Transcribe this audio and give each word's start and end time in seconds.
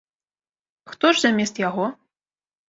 Хто 0.93 1.11
ж 1.17 1.21
замест 1.25 1.61
яго? 1.69 1.85